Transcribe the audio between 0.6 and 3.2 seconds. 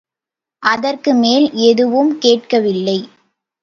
அதற்கு மேல் எதுவும் கேட்கவில்லை.